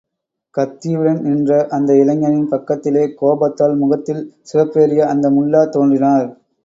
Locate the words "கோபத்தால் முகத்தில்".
3.13-4.23